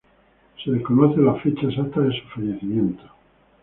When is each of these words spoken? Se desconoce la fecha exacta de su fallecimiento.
Se 0.63 0.71
desconoce 0.71 1.19
la 1.21 1.35
fecha 1.35 1.67
exacta 1.67 1.99
de 2.01 2.11
su 2.19 2.27
fallecimiento. 2.29 3.03